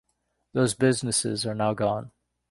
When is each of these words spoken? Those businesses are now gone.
Those 0.53 0.73
businesses 0.73 1.45
are 1.45 1.53
now 1.53 1.75
gone. 1.75 2.09